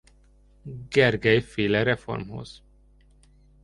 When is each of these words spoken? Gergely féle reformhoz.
Gergely 0.97 1.41
féle 1.53 1.83
reformhoz. 1.91 2.59